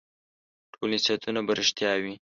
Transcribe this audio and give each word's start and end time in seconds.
ټول 0.73 0.87
نصیحتونه 0.95 1.39
به 1.45 1.51
رېښتیا 1.59 1.91
وي؟ 2.03 2.13